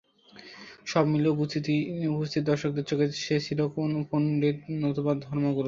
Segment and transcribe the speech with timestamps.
[0.87, 1.35] সব মিলিয়ে
[2.11, 5.59] উপস্থিত দর্শকের চোখে সে ছিল কোন পণ্ডিত নতুবা ধর্মগুরু।